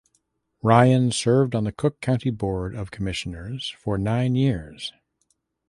[0.63, 4.93] Ryan served on the Cook County Board of Commissioners for nine years.